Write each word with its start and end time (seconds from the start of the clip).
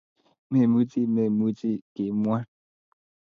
Memuchi 0.51 1.01
memuch 1.13 1.61
kimwa. 1.93 2.37